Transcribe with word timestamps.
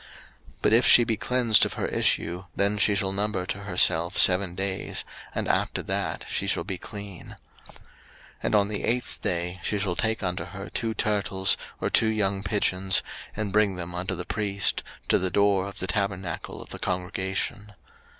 03:015:028 0.01 0.09
But 0.63 0.73
if 0.73 0.87
she 0.87 1.03
be 1.03 1.15
cleansed 1.15 1.63
of 1.63 1.73
her 1.73 1.85
issue, 1.85 2.45
then 2.55 2.79
she 2.79 2.95
shall 2.95 3.11
number 3.11 3.45
to 3.45 3.59
herself 3.65 4.17
seven 4.17 4.55
days, 4.55 5.05
and 5.35 5.47
after 5.47 5.83
that 5.83 6.25
she 6.27 6.47
shall 6.47 6.63
be 6.63 6.79
clean. 6.79 7.35
03:015:029 7.67 7.77
And 8.41 8.55
on 8.55 8.67
the 8.69 8.83
eighth 8.83 9.21
day 9.21 9.59
she 9.61 9.77
shall 9.77 9.95
take 9.95 10.23
unto 10.23 10.45
her 10.45 10.71
two 10.71 10.95
turtles, 10.95 11.55
or 11.79 11.91
two 11.91 12.09
young 12.09 12.41
pigeons, 12.41 13.03
and 13.35 13.53
bring 13.53 13.75
them 13.75 13.93
unto 13.93 14.15
the 14.15 14.25
priest, 14.25 14.81
to 15.07 15.19
the 15.19 15.29
door 15.29 15.67
of 15.67 15.77
the 15.77 15.85
tabernacle 15.85 16.63
of 16.63 16.69
the 16.69 16.79
congregation. 16.79 17.73